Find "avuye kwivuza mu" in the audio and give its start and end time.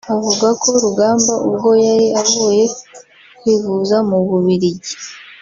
2.21-4.17